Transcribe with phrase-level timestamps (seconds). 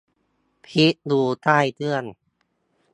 [0.65, 2.03] พลิกดูใต้เครื่อง